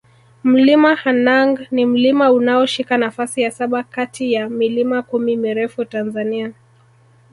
[0.43, 6.53] Mlima Hanang ni mlima unaoshika nafasi ya saba kati ya milima kumi mirefu Tanzania